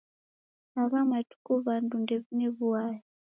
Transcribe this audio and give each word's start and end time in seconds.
Agha 0.81 0.99
matuku 1.11 1.51
w'andu 1.65 1.95
ndew'ine 2.03 2.47
w'uaya. 2.57 3.03